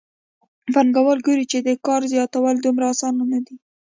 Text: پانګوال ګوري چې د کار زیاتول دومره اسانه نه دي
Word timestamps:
پانګوال 0.73 1.19
ګوري 1.25 1.45
چې 1.51 1.57
د 1.67 1.69
کار 1.85 2.01
زیاتول 2.13 2.55
دومره 2.59 2.85
اسانه 2.93 3.23
نه 3.31 3.39
دي 3.45 3.55